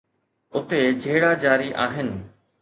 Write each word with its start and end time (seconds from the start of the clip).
اتي 0.59 0.79
جهيڙا 1.03 1.31
جاري 1.45 1.69
آهن 1.85 2.11